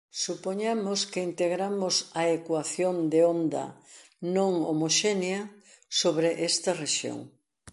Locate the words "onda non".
3.35-4.53